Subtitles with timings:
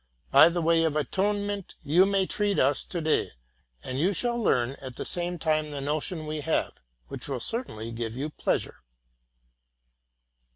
[0.31, 3.33] By way of atonement, you may treat us to day;
[3.83, 6.73] and you shall learn at the same time the notion we have,
[7.07, 8.81] which will certainly give you pleasure.